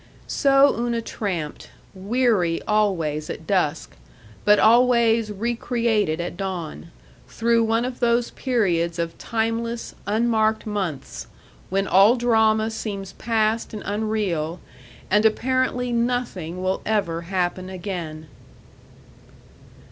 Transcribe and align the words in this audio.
So 0.25 0.75
Una 0.79 0.99
tramped, 0.99 1.69
weary 1.93 2.59
always 2.63 3.29
at 3.29 3.45
dusk, 3.45 3.95
but 4.43 4.57
always 4.57 5.31
recreated 5.31 6.19
at 6.19 6.35
dawn, 6.35 6.89
through 7.27 7.63
one 7.63 7.85
of 7.85 7.99
those 7.99 8.31
periods 8.31 8.97
of 8.97 9.15
timeless, 9.19 9.93
unmarked 10.07 10.65
months, 10.65 11.27
when 11.69 11.85
all 11.87 12.15
drama 12.15 12.71
seems 12.71 13.13
past 13.13 13.75
and 13.75 13.83
unreal 13.85 14.59
and 15.11 15.23
apparently 15.23 15.91
nothing 15.91 16.63
will 16.63 16.81
ever 16.83 17.21
happen 17.21 17.69
again. 17.69 18.25